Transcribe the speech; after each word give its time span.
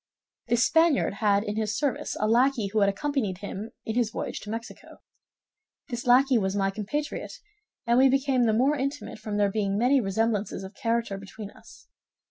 "This 0.47 0.63
Spaniard 0.65 1.13
had 1.21 1.43
in 1.43 1.57
his 1.57 1.77
service 1.77 2.17
a 2.19 2.27
lackey 2.27 2.69
who 2.73 2.79
had 2.79 2.89
accompanied 2.89 3.37
him 3.37 3.69
in 3.85 3.93
his 3.93 4.09
voyage 4.09 4.39
to 4.39 4.49
Mexico. 4.49 5.03
This 5.89 6.07
lackey 6.07 6.39
was 6.39 6.55
my 6.55 6.71
compatriot; 6.71 7.33
and 7.85 7.99
we 7.99 8.09
became 8.09 8.45
the 8.47 8.51
more 8.53 8.75
intimate 8.75 9.19
from 9.19 9.37
there 9.37 9.51
being 9.51 9.77
many 9.77 10.01
resemblances 10.01 10.63
of 10.63 10.73
character 10.73 11.19
between 11.19 11.51
us. 11.51 11.87